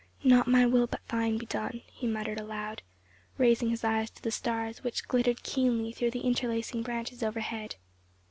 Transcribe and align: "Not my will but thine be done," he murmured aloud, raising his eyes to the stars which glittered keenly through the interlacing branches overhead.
"Not 0.23 0.47
my 0.47 0.65
will 0.65 0.87
but 0.87 1.07
thine 1.09 1.37
be 1.37 1.45
done," 1.45 1.83
he 1.85 2.07
murmured 2.07 2.39
aloud, 2.39 2.81
raising 3.37 3.69
his 3.69 3.83
eyes 3.83 4.09
to 4.09 4.21
the 4.23 4.31
stars 4.31 4.83
which 4.83 5.07
glittered 5.07 5.43
keenly 5.43 5.91
through 5.91 6.09
the 6.09 6.25
interlacing 6.25 6.81
branches 6.81 7.21
overhead. 7.21 7.75